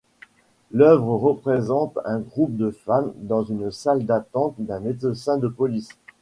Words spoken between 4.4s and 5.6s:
d'un médecin de